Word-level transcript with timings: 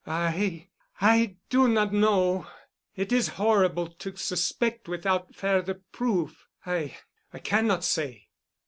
"I—I 0.07 1.35
do 1.51 1.67
not 1.67 1.93
know. 1.93 2.47
It 2.95 3.11
is 3.11 3.27
horrible 3.37 3.85
to 3.85 4.15
suspect 4.15 4.87
without 4.89 5.35
further 5.35 5.75
proof. 5.91 6.47
I—I 6.65 7.37
cannot 7.37 7.83
say." 7.83 8.29